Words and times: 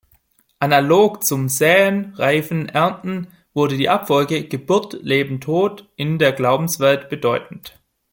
Analog 0.59 1.23
zum 1.23 1.47
"Säen–Reifen–Ernten" 1.47 3.27
wurde 3.53 3.77
die 3.77 3.87
Abfolge 3.87 4.47
"Geburt–Leben–Tod" 4.47 5.91
in 5.95 6.17
der 6.17 6.31
Glaubenswelt 6.31 7.07
bedeutend. 7.07 7.79